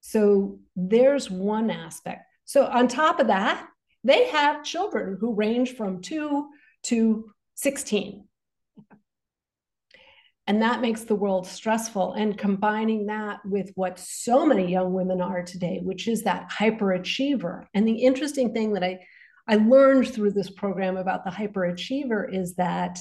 [0.00, 2.24] So there's one aspect.
[2.44, 3.66] So on top of that,
[4.04, 6.48] they have children who range from two
[6.84, 8.24] to 16.
[10.46, 12.14] And that makes the world stressful.
[12.14, 17.66] And combining that with what so many young women are today, which is that hyperachiever.
[17.74, 19.00] And the interesting thing that I,
[19.46, 22.98] I learned through this program about the hyperachiever is that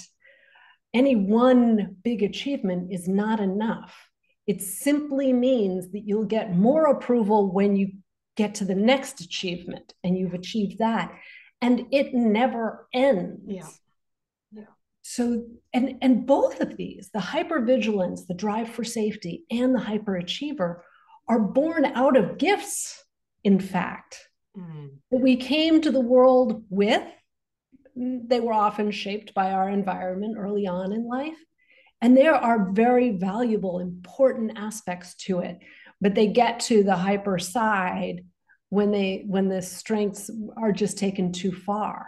[0.94, 3.96] any one big achievement is not enough.
[4.48, 7.92] It simply means that you'll get more approval when you
[8.36, 11.14] get to the next achievement and you've achieved that.
[11.62, 13.42] And it never ends.
[13.48, 13.68] Yeah.
[15.10, 20.82] So, and, and both of these, the hypervigilance, the drive for safety, and the hyperachiever,
[21.30, 23.02] are born out of gifts,
[23.42, 24.90] in fact, mm.
[25.10, 27.04] that we came to the world with.
[27.96, 31.38] They were often shaped by our environment early on in life.
[32.02, 35.60] And there are very valuable, important aspects to it.
[36.00, 38.24] But they get to the hyper side
[38.70, 42.08] when they when the strengths are just taken too far.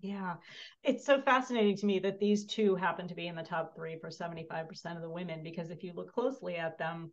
[0.00, 0.34] Yeah.
[0.82, 3.98] It's so fascinating to me that these two happen to be in the top three
[3.98, 7.12] for 75% of the women, because if you look closely at them,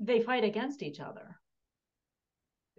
[0.00, 1.38] they fight against each other.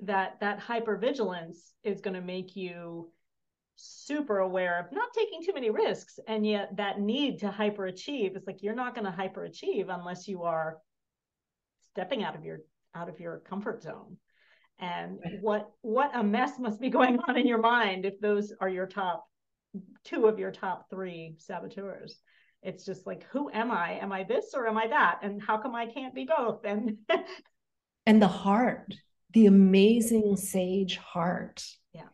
[0.03, 3.11] That that hypervigilance is going to make you
[3.77, 6.19] super aware of not taking too many risks.
[6.27, 10.43] And yet that need to hyperachieve is like you're not going to hyperachieve unless you
[10.43, 10.79] are
[11.91, 12.59] stepping out of your
[12.93, 14.17] out of your comfort zone.
[14.79, 18.69] And what what a mess must be going on in your mind if those are
[18.69, 19.25] your top
[20.03, 22.19] two of your top three saboteurs.
[22.63, 23.99] It's just like who am i?
[23.99, 25.19] Am i this or am i that?
[25.21, 26.65] And how come i can't be both?
[26.65, 26.97] And
[28.07, 28.95] and the heart
[29.33, 31.63] the amazing sage heart.
[31.93, 32.07] Yeah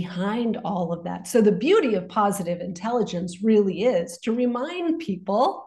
[0.00, 1.28] behind all of that.
[1.28, 5.64] So the beauty of positive intelligence really is to remind people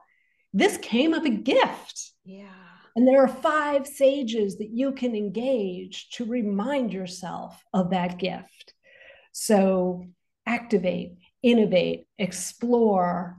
[0.51, 2.11] this came of a gift.
[2.25, 2.49] Yeah.
[2.93, 8.73] And there are five sages that you can engage to remind yourself of that gift.
[9.31, 10.03] So
[10.45, 13.37] activate, innovate, explore,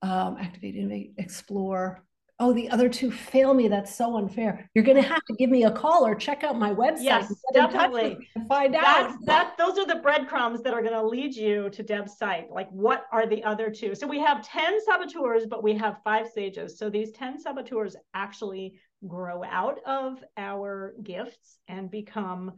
[0.00, 2.04] um, activate, innovate, explore,
[2.40, 3.68] oh, the other two fail me.
[3.68, 4.68] That's so unfair.
[4.74, 7.02] You're going to have to give me a call or check out my website.
[7.02, 8.16] Yes, definitely.
[8.48, 9.14] find out.
[9.26, 12.50] that those are the breadcrumbs that are going to lead you to Deb's site.
[12.50, 13.94] Like, what are the other two?
[13.94, 16.78] So we have 10 saboteurs, but we have five sages.
[16.78, 22.52] So these 10 saboteurs actually grow out of our gifts and become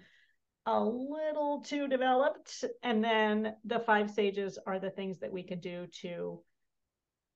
[0.66, 2.64] a little too developed.
[2.84, 6.40] And then the five sages are the things that we can do to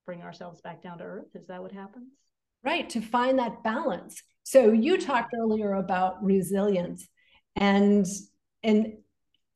[0.06, 1.34] bring ourselves back down to earth.
[1.34, 2.12] Is that what happens?
[2.66, 4.22] Right to find that balance.
[4.42, 7.08] So you talked earlier about resilience
[7.54, 8.04] and
[8.62, 8.94] and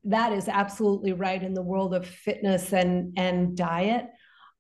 [0.05, 4.07] that is absolutely right in the world of fitness and and diet.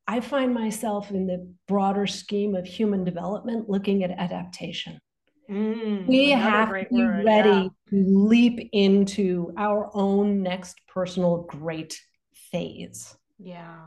[0.06, 5.00] I find myself in the broader scheme of human development looking at adaptation.
[5.48, 7.68] Mm, we have to be word, ready yeah.
[7.90, 12.00] to leap into our own next personal great
[12.34, 13.16] phase.
[13.38, 13.86] Yeah.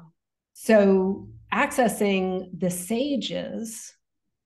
[0.53, 3.93] So accessing the sages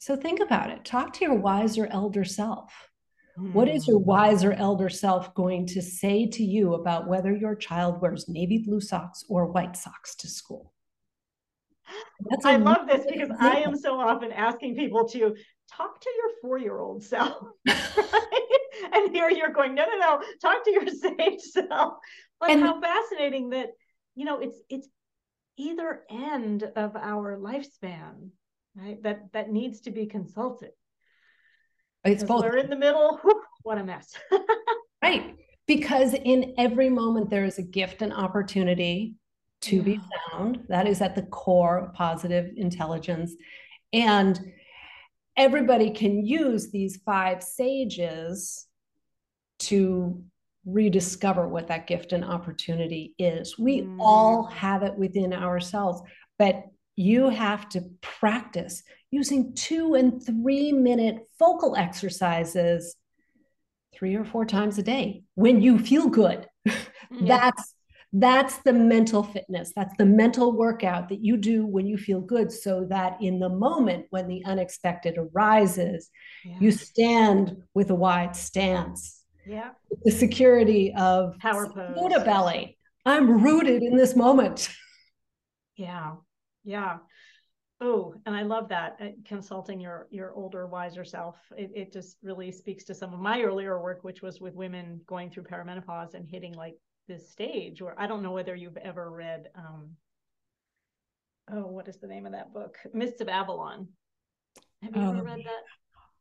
[0.08, 0.86] so think about it.
[0.86, 2.72] Talk to your wiser elder self.
[3.36, 4.06] What is your hmm.
[4.06, 8.80] wiser elder self going to say to you about whether your child wears navy blue
[8.80, 10.74] socks or white socks to school?
[12.30, 13.48] That's I love this because example.
[13.48, 15.36] I am so often asking people to
[15.70, 17.44] talk to your four year old self.
[17.68, 21.96] and here you're going, no, no, no, talk to your sage self.
[22.40, 23.72] Like and, how fascinating that,
[24.16, 24.88] you know, it's it's
[25.58, 28.30] either end of our lifespan
[28.78, 29.02] right?
[29.04, 30.72] That that needs to be consulted.
[32.04, 32.44] It's both.
[32.44, 33.20] We're in the middle.
[33.64, 34.14] What a mess.
[35.04, 35.36] right.
[35.66, 39.16] Because in every moment there is a gift and opportunity
[39.62, 39.82] to yeah.
[39.82, 40.00] be
[40.32, 40.64] found.
[40.70, 43.36] That is at the core of positive intelligence.
[43.92, 44.40] And
[45.36, 48.68] everybody can use these five sages
[49.60, 50.24] to
[50.66, 53.58] rediscover what that gift and opportunity is.
[53.58, 53.98] We mm.
[54.00, 56.02] all have it within ourselves,
[56.38, 56.64] but
[56.98, 62.96] you have to practice using two and three minute focal exercises
[63.96, 66.46] three or four times a day when you feel good.
[67.10, 67.38] Yeah.
[67.38, 67.74] That's
[68.12, 69.72] that's the mental fitness.
[69.74, 73.48] That's the mental workout that you do when you feel good, so that in the
[73.48, 76.10] moment when the unexpected arises,
[76.44, 76.58] yeah.
[76.60, 79.24] you stand with a wide stance.
[79.46, 79.70] Yeah.
[80.04, 81.96] the security of power pose.
[81.98, 82.78] Buddha belly.
[83.06, 84.70] I'm rooted in this moment.
[85.78, 86.14] Yeah.
[86.68, 86.98] Yeah.
[87.80, 91.38] Oh, and I love that uh, consulting your your older, wiser self.
[91.56, 95.00] It, it just really speaks to some of my earlier work, which was with women
[95.08, 96.76] going through perimenopause and hitting like
[97.08, 99.92] this stage where I don't know whether you've ever read um
[101.54, 102.78] oh, what is the name of that book?
[102.94, 103.88] Mists of Avalon.
[104.84, 105.64] Have you ever read that?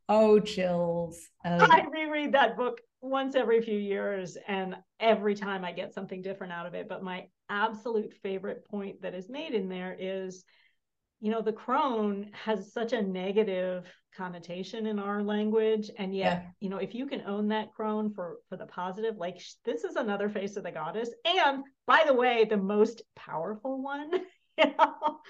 [0.08, 1.28] Oh, chills.
[1.44, 1.58] Oh.
[1.58, 6.52] I reread that book once every few years, and every time I get something different
[6.52, 6.88] out of it.
[6.88, 10.44] But my absolute favorite point that is made in there is
[11.20, 15.90] you know the crone has such a negative connotation in our language.
[15.98, 16.50] And yet yeah.
[16.60, 19.96] you know if you can own that crone for for the positive like this is
[19.96, 21.10] another face of the goddess.
[21.24, 24.10] And by the way the most powerful one
[24.58, 25.20] you know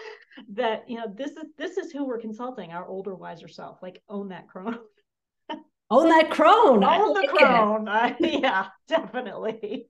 [0.52, 3.82] that you know this is this is who we're consulting our older wiser self.
[3.82, 4.78] Like own that crone.
[5.88, 6.82] Own that crone.
[6.82, 7.86] Own the crone.
[7.86, 9.86] Uh, yeah definitely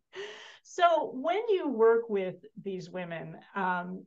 [0.69, 4.05] so when you work with these women um,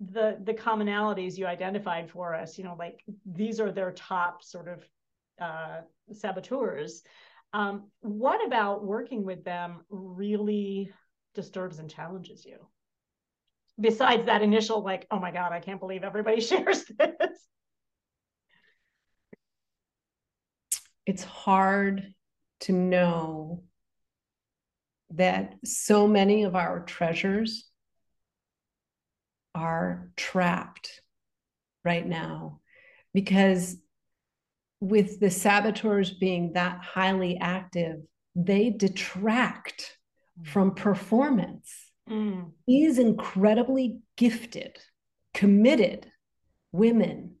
[0.00, 4.68] the the commonalities you identified for us you know like these are their top sort
[4.68, 4.84] of
[5.40, 5.80] uh,
[6.12, 7.02] saboteurs
[7.52, 10.92] um, what about working with them really
[11.34, 12.58] disturbs and challenges you?
[13.80, 17.38] Besides that initial like oh my god i can't believe everybody shares this.
[21.06, 22.12] It's hard
[22.60, 23.62] to know
[25.10, 27.68] that so many of our treasures
[29.54, 31.00] are trapped
[31.84, 32.60] right now
[33.14, 33.76] because
[34.80, 38.00] with the saboteurs being that highly active,
[38.36, 39.96] they detract
[40.40, 40.46] mm.
[40.46, 41.72] from performance.
[42.08, 42.52] Mm.
[42.66, 44.78] These incredibly gifted,
[45.34, 46.06] committed
[46.70, 47.36] women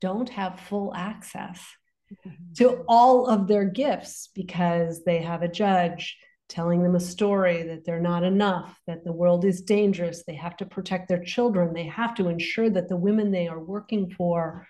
[0.00, 1.64] don't have full access
[2.12, 2.52] mm-hmm.
[2.58, 7.84] to all of their gifts because they have a judge telling them a story that
[7.84, 11.86] they're not enough, that the world is dangerous, they have to protect their children, they
[11.86, 14.66] have to ensure that the women they are working for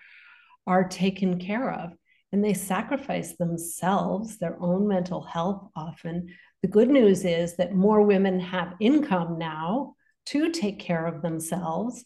[0.67, 1.93] are taken care of.
[2.31, 6.27] And they sacrifice themselves, their own mental health often.
[6.61, 9.95] The good news is that more women have income now
[10.27, 12.03] to take care of themselves.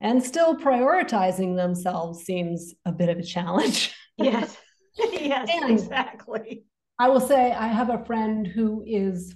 [0.00, 3.94] And still prioritizing themselves seems a bit of a challenge.
[4.18, 4.56] Yes.
[4.96, 6.64] yes, and exactly
[6.96, 9.34] I will say I have a friend who is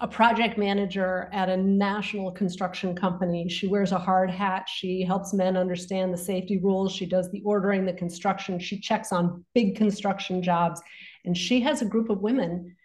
[0.00, 3.48] a project manager at a national construction company.
[3.48, 4.68] She wears a hard hat.
[4.68, 6.92] She helps men understand the safety rules.
[6.92, 8.58] She does the ordering, the construction.
[8.58, 10.82] She checks on big construction jobs.
[11.24, 12.76] And she has a group of women,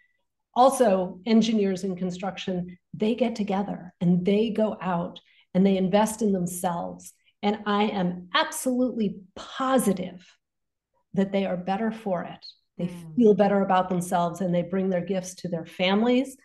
[0.54, 2.78] also engineers in construction.
[2.94, 5.20] They get together and they go out
[5.52, 7.12] and they invest in themselves.
[7.42, 10.26] And I am absolutely positive
[11.12, 12.46] that they are better for it
[12.80, 13.16] they mm.
[13.16, 16.36] feel better about themselves and they bring their gifts to their families,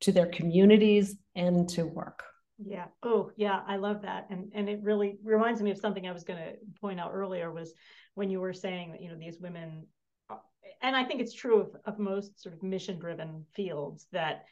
[0.00, 2.22] to their communities, and to work.
[2.58, 2.86] Yeah.
[3.02, 3.60] Oh, yeah.
[3.66, 4.26] I love that.
[4.30, 7.52] And and it really reminds me of something I was going to point out earlier
[7.52, 7.72] was
[8.14, 9.86] when you were saying that you know these women,
[10.30, 10.36] uh,
[10.80, 14.44] and I think it's true of, of most sort of mission driven fields that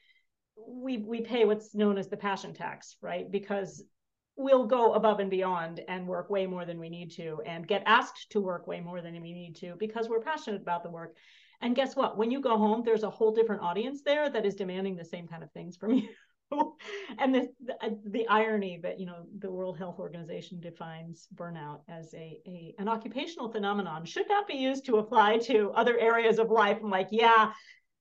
[0.57, 3.31] we we pay what's known as the passion tax, right?
[3.31, 3.85] Because
[4.37, 7.83] we'll go above and beyond and work way more than we need to and get
[7.87, 11.17] asked to work way more than we need to because we're passionate about the work.
[11.61, 12.17] And guess what?
[12.17, 15.29] When you go home, there's a whole different audience there that is demanding the same
[15.29, 16.09] kind of things from you.
[17.19, 21.81] and the, the, uh, the irony that you know the World Health Organization defines burnout
[21.89, 26.39] as a, a an occupational phenomenon should not be used to apply to other areas
[26.39, 26.79] of life.
[26.83, 27.53] I'm like, yeah,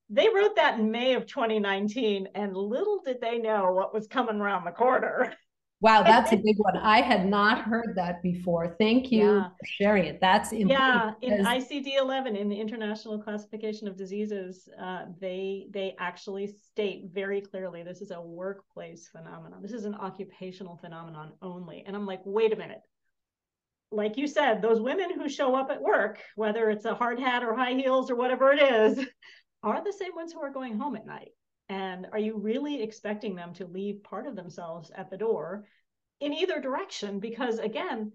[0.09, 4.41] they wrote that in May of 2019, and little did they know what was coming
[4.41, 5.33] around the corner.
[5.81, 6.77] Wow, that's a big one.
[6.77, 8.75] I had not heard that before.
[8.79, 9.43] Thank you yeah.
[9.45, 10.19] for sharing it.
[10.21, 11.15] That's important.
[11.21, 17.05] Yeah, in ICD 11, in the International Classification of Diseases, uh, they they actually state
[17.11, 19.63] very clearly this is a workplace phenomenon.
[19.63, 21.83] This is an occupational phenomenon only.
[21.87, 22.81] And I'm like, wait a minute.
[23.91, 27.43] Like you said, those women who show up at work, whether it's a hard hat
[27.43, 29.03] or high heels or whatever it is,
[29.63, 31.31] are the same ones who are going home at night.
[31.71, 35.63] And are you really expecting them to leave part of themselves at the door
[36.19, 37.21] in either direction?
[37.21, 38.11] Because again,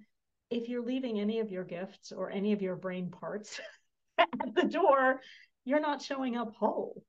[0.51, 3.59] if you're leaving any of your gifts or any of your brain parts
[4.19, 5.23] at the door,
[5.65, 7.03] you're not showing up whole.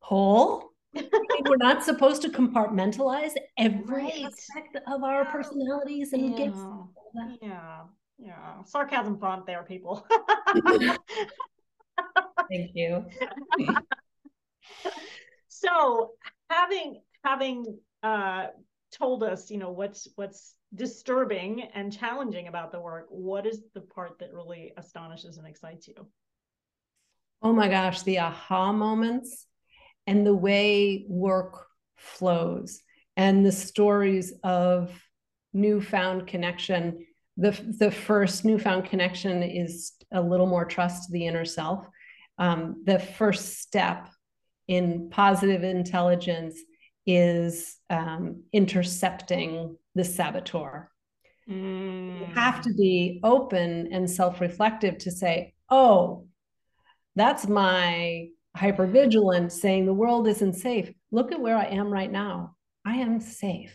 [0.00, 0.72] whole.
[0.94, 4.24] we're not supposed to compartmentalize every Right.
[4.26, 5.32] aspect of our Yeah.
[5.32, 6.60] personalities and gifts.
[7.14, 7.34] Yeah.
[7.40, 7.80] Yeah.
[8.18, 8.62] Yeah.
[8.64, 10.06] Sarcasm font there, people.
[12.50, 13.06] Thank you.
[15.48, 16.12] So
[16.50, 18.46] having having uh
[18.92, 23.80] told us, you know, what's what's disturbing and challenging about the work, what is the
[23.80, 25.94] part that really astonishes and excites you?
[27.42, 29.46] Oh my gosh, the aha moments
[30.06, 31.66] and the way work
[31.96, 32.80] flows
[33.16, 34.90] and the stories of
[35.52, 37.06] newfound connection.
[37.36, 41.86] The, the first newfound connection is a little more trust to the inner self.
[42.38, 44.08] Um, the first step
[44.68, 46.58] in positive intelligence
[47.06, 50.90] is um, intercepting the saboteur.
[51.48, 52.20] Mm.
[52.20, 56.26] You have to be open and self reflective to say, oh,
[57.16, 60.92] that's my hypervigilance saying the world isn't safe.
[61.10, 62.56] Look at where I am right now.
[62.84, 63.74] I am safe.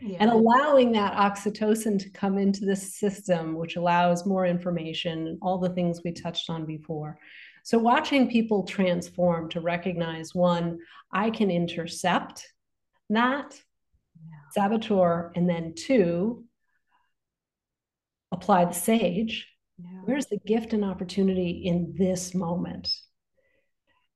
[0.00, 0.18] Yeah.
[0.20, 5.58] And allowing that oxytocin to come into the system, which allows more information and all
[5.58, 7.18] the things we touched on before.
[7.64, 12.46] So, watching people transform to recognize one, I can intercept
[13.08, 13.58] that
[14.14, 14.34] Yeah.
[14.50, 16.44] saboteur, and then two,
[18.30, 19.48] apply the sage.
[19.78, 20.02] Yeah.
[20.04, 22.92] Where's the gift and opportunity in this moment?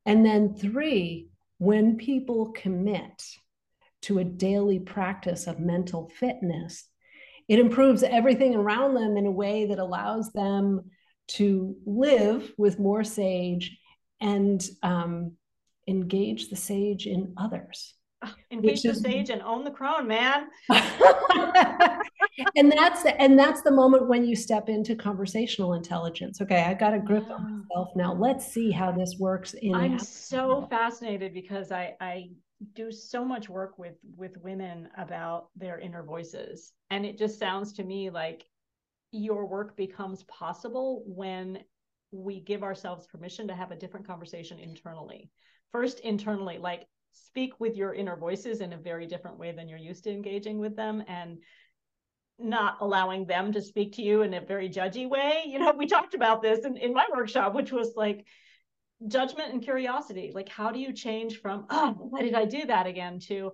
[0.04, 3.24] And then three, when people commit
[4.02, 6.86] to a daily practice of mental fitness,
[7.48, 10.90] it improves everything around them in a way that allows them
[11.28, 13.78] to live with more sage
[14.20, 15.32] and um,
[15.86, 17.94] engage the sage in others.
[18.50, 20.48] Engage the is- sage and own the crone, man.
[22.56, 26.40] and that's the, and that's the moment when you step into conversational intelligence.
[26.40, 28.12] Okay, I got a grip on myself now.
[28.14, 29.74] Let's see how this works in.
[29.74, 32.30] I'm so fascinated because I I
[32.74, 37.72] do so much work with with women about their inner voices and it just sounds
[37.74, 38.44] to me like
[39.10, 41.58] your work becomes possible when
[42.10, 45.30] we give ourselves permission to have a different conversation internally.
[45.72, 49.78] First internally like speak with your inner voices in a very different way than you're
[49.78, 51.38] used to engaging with them and
[52.38, 55.44] not allowing them to speak to you in a very judgy way.
[55.46, 58.24] You know, we talked about this in, in my workshop, which was like
[59.06, 60.32] judgment and curiosity.
[60.34, 63.52] Like, how do you change from, oh, why did I do that again to,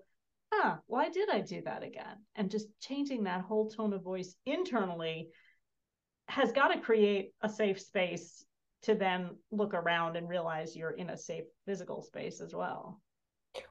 [0.52, 2.24] huh, why did I do that again?
[2.34, 5.30] And just changing that whole tone of voice internally
[6.28, 8.44] has got to create a safe space
[8.82, 13.00] to then look around and realize you're in a safe physical space as well.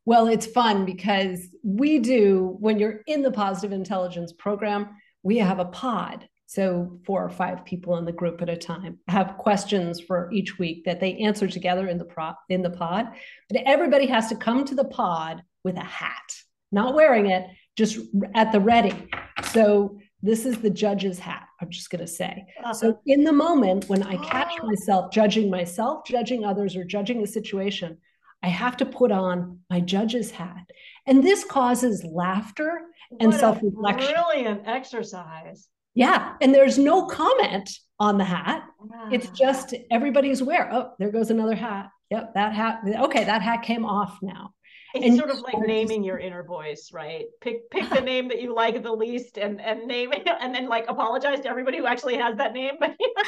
[0.05, 5.59] Well, it's fun because we do, when you're in the positive intelligence program, we have
[5.59, 6.27] a pod.
[6.45, 10.59] So, four or five people in the group at a time have questions for each
[10.59, 13.07] week that they answer together in the pro- in the pod.
[13.49, 16.35] But everybody has to come to the pod with a hat,
[16.71, 17.99] not wearing it, just
[18.35, 19.09] at the ready.
[19.51, 22.45] So, this is the judge's hat, I'm just going to say.
[22.71, 24.65] So, in the moment when I catch Oh.
[24.67, 27.97] myself judging myself, judging others, or judging a situation,
[28.41, 30.65] I have to put on my judge's hat.
[31.05, 32.71] And this causes laughter.
[33.19, 34.11] and What self-reflection.
[34.13, 35.67] Brilliant exercise.
[35.93, 36.33] Yeah.
[36.41, 37.69] And there's no comment
[37.99, 38.63] on the hat.
[39.11, 39.33] It's Ah.
[39.35, 40.67] just everybody's aware.
[40.73, 41.89] Oh, there goes another hat.
[42.09, 42.79] Yep, that hat.
[42.87, 44.53] Okay, that hat came off now.
[44.93, 47.25] It's and sort of like naming your inner voice, right?
[47.41, 50.67] Pick pick the name that you like the least and and name it and then
[50.67, 52.75] like apologize to everybody who actually has that name.
[52.79, 53.23] But you know,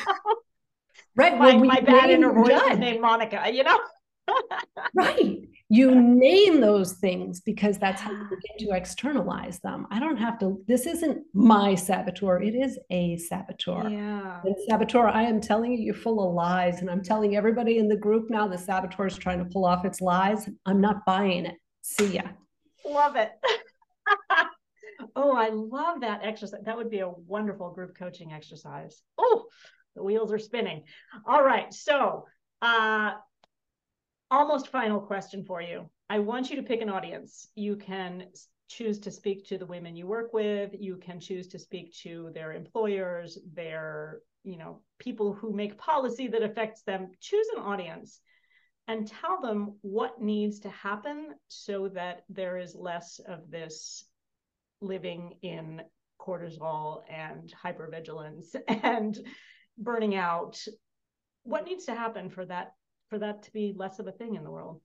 [1.16, 1.38] Right.
[1.38, 3.80] my, well, we my bad inner voice is named Monica, you know?
[4.94, 5.48] Right.
[5.70, 9.88] You name those things because that's how you begin to externalize them.
[9.90, 12.40] I don't have to, this isn't my saboteur.
[12.40, 13.90] It is a saboteur.
[13.90, 14.42] Yeah.
[14.44, 16.82] And saboteur, I am telling you, you're full of lies.
[16.82, 19.86] And I'm telling everybody in the group now the saboteur is trying to pull off
[19.86, 20.48] its lies.
[20.68, 21.56] I'm not buying it.
[21.82, 22.24] See ya.
[22.88, 23.32] Love it.
[25.16, 26.62] oh, I love that exercise.
[26.64, 29.02] That would be a wonderful group coaching exercise.
[29.18, 29.46] Oh,
[29.96, 30.84] the wheels are spinning.
[31.26, 31.74] All right.
[31.74, 32.26] So,
[32.62, 33.14] uh,
[34.32, 35.90] almost final question for you.
[36.10, 37.48] I want you to pick an audience.
[37.56, 38.28] You can
[38.68, 40.72] choose to speak to the women you work with.
[40.78, 46.28] You can choose to speak to their employers, their, you know, people who make policy
[46.28, 47.12] that affects them.
[47.20, 48.20] Choose an audience
[48.88, 54.06] and tell them what needs to happen so that there is less of this
[54.82, 55.82] living in
[56.20, 59.18] cortisol and hypervigilance and
[59.78, 60.64] burning out
[61.44, 62.74] what needs to happen for that
[63.10, 64.82] for that to be less of a thing in the world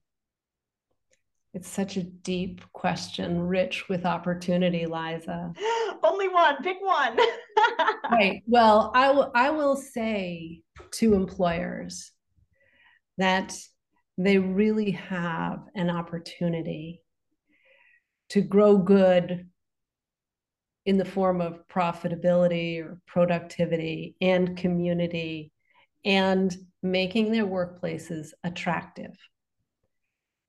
[1.53, 5.53] It's such a deep question, rich with opportunity, Lisa.
[6.03, 7.17] only one pick one
[8.11, 8.41] Right.
[8.47, 10.61] Well, I will I will say
[10.93, 12.11] to employers
[13.17, 13.53] that
[14.17, 17.01] they really have an opportunity
[18.29, 19.47] to grow good
[20.85, 25.51] in the form of profitability or productivity and community
[26.03, 29.15] and making their workplaces attractive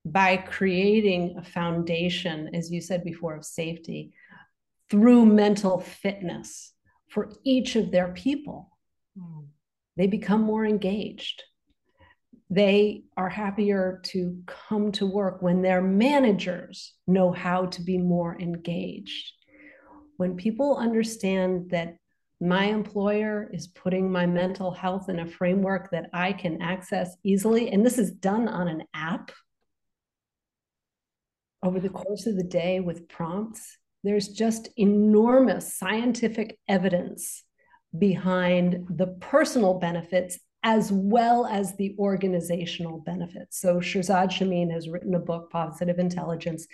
[0.05, 4.11] by creating a foundation, as you said before, of safety
[4.89, 6.73] through mental fitness
[7.09, 8.69] for each of their people.
[9.17, 9.47] Mm.
[9.95, 11.43] They become more engaged.
[12.49, 18.39] They are happier to come to work when their managers know how to be more
[18.39, 19.31] engaged.
[20.17, 21.97] When people understand that
[22.43, 27.71] my employer is putting my mental health in a framework that I can access easily,
[27.71, 29.31] and this is done on an app
[31.63, 37.43] over the course of the day with prompts, there's just enormous scientific evidence
[37.97, 43.59] behind the personal benefits as well as the organizational benefits.
[43.59, 46.67] So Shirzad Chamine has written a book, Positive Intelligence.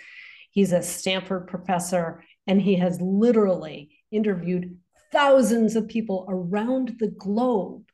[0.50, 4.76] He's a Stanford professor, and he has literally interviewed
[5.12, 7.84] thousands of people around the globe.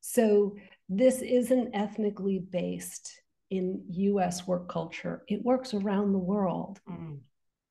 [0.00, 0.56] So
[0.88, 3.12] this isn't ethnically based
[3.50, 6.80] in US work culture, it works around the world.
[6.88, 7.20] Mm.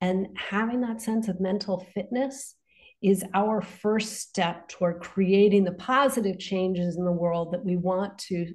[0.01, 2.55] And having that sense of mental fitness
[3.01, 8.17] is our first step toward creating the positive changes in the world that we want
[8.17, 8.53] to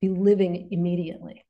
[0.00, 1.44] be living immediately.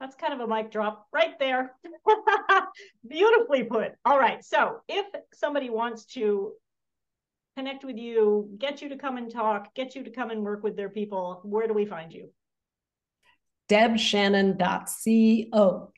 [0.00, 1.74] That's kind of a mic drop right there.
[3.08, 3.92] Beautifully put.
[4.04, 4.42] All right.
[4.44, 6.52] So, if somebody wants to
[7.56, 10.62] connect with you, get you to come and talk, get you to come and work
[10.62, 12.30] with their people, where do we find you?
[13.70, 15.92] debshannon.co.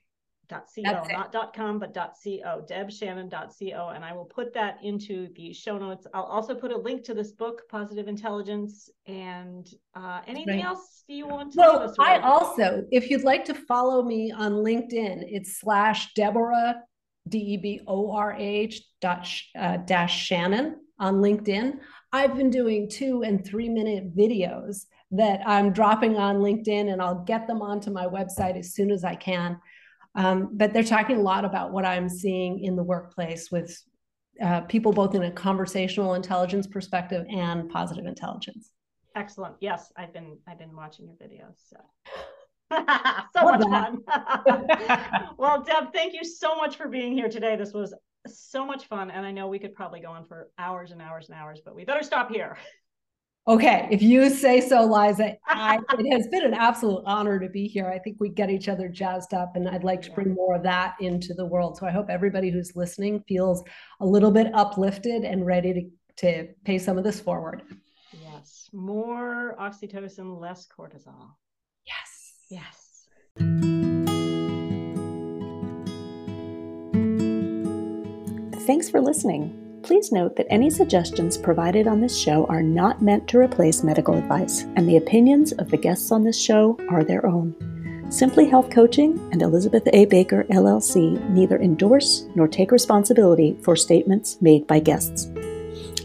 [0.52, 3.88] .co, not .com, but .co, debshannon.co.
[3.88, 6.06] And I will put that into the show notes.
[6.14, 8.90] I'll also put a link to this book, Positive Intelligence.
[9.06, 10.64] And uh, anything right.
[10.64, 15.24] else you want to Well, I also, if you'd like to follow me on LinkedIn,
[15.26, 16.82] it's slash Deborah,
[17.28, 19.28] D-E-B-O-R-A-H dot
[19.58, 21.78] uh, dash Shannon on LinkedIn.
[22.12, 27.22] I've been doing two and three minute videos that I'm dropping on LinkedIn and I'll
[27.24, 29.58] get them onto my website as soon as I can.
[30.14, 33.76] Um, but they're talking a lot about what I'm seeing in the workplace with
[34.42, 38.72] uh, people both in a conversational intelligence perspective and positive intelligence.
[39.14, 39.56] Excellent.
[39.60, 41.54] Yes, I've been I've been watching your videos.
[41.68, 41.76] So.
[43.36, 43.98] so much fun.
[45.36, 47.54] well, Deb, thank you so much for being here today.
[47.54, 47.94] This was
[48.26, 51.28] so much fun, and I know we could probably go on for hours and hours
[51.28, 52.56] and hours, but we better stop here.
[53.48, 57.66] Okay, if you say so, Lisa, I, it has been an absolute honor to be
[57.66, 57.88] here.
[57.88, 60.62] I think we get each other jazzed up, and I'd like to bring more of
[60.62, 61.76] that into the world.
[61.76, 63.64] So I hope everybody who's listening feels
[64.00, 67.62] a little bit uplifted and ready to, to pay some of this forward.
[68.12, 71.32] Yes, more oxytocin, less cortisol.
[71.84, 72.34] Yes.
[72.48, 73.08] Yes.
[78.66, 79.61] Thanks for listening.
[79.92, 84.14] Please note that any suggestions provided on this show are not meant to replace medical
[84.14, 87.54] advice, and the opinions of the guests on this show are their own.
[88.08, 90.06] Simply Health Coaching and Elizabeth A.
[90.06, 95.30] Baker, LLC, neither endorse nor take responsibility for statements made by guests.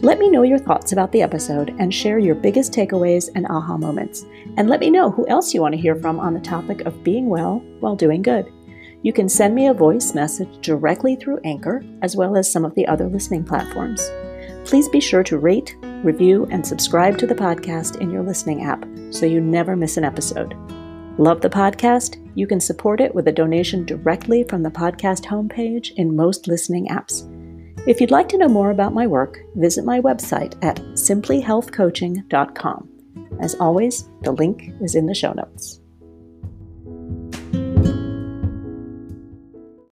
[0.02, 3.78] Let me know your thoughts about the episode and share your biggest takeaways and aha
[3.78, 4.26] moments.
[4.58, 7.02] And let me know who else you want to hear from on the topic of
[7.02, 8.52] being well while doing good.
[9.02, 12.74] You can send me a voice message directly through Anchor, as well as some of
[12.74, 14.10] the other listening platforms.
[14.64, 18.84] Please be sure to rate, review, and subscribe to the podcast in your listening app
[19.10, 20.54] so you never miss an episode.
[21.16, 22.16] Love the podcast?
[22.34, 26.88] You can support it with a donation directly from the podcast homepage in most listening
[26.88, 27.26] apps.
[27.86, 32.88] If you'd like to know more about my work, visit my website at simplyhealthcoaching.com.
[33.40, 35.80] As always, the link is in the show notes.